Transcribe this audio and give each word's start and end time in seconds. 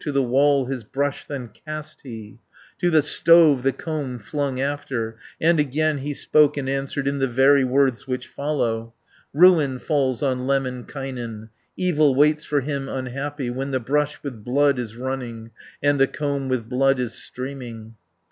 To 0.01 0.11
the 0.11 0.23
wall 0.23 0.65
his 0.65 0.83
brush 0.83 1.25
then 1.27 1.49
cast 1.49 2.01
he, 2.01 2.39
To 2.79 2.89
the 2.89 3.03
stove 3.03 3.61
the 3.61 3.71
comb 3.71 4.17
flung 4.17 4.59
after, 4.59 5.17
And 5.39 5.59
again 5.59 5.99
he 5.99 6.15
spoke 6.15 6.57
and 6.57 6.67
answered, 6.67 7.07
In 7.07 7.19
the 7.19 7.27
very 7.27 7.63
words 7.63 8.07
which 8.07 8.27
follow: 8.27 8.95
"Ruin 9.31 9.77
falls 9.77 10.23
on 10.23 10.47
Lemminkainen, 10.47 11.49
Evil 11.77 12.15
waits 12.15 12.43
for 12.45 12.61
him 12.61 12.89
unhappy, 12.89 13.45
210 13.49 13.55
When 13.59 13.69
the 13.69 13.79
brush 13.79 14.17
with 14.23 14.43
blood 14.43 14.79
is 14.79 14.95
running, 14.95 15.51
And 15.83 15.99
the 15.99 16.07
comb 16.07 16.49
with 16.49 16.67
blood 16.67 16.99
is 16.99 17.13
streaming." 17.13 17.93